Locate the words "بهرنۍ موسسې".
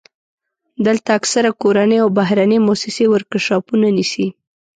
2.17-3.05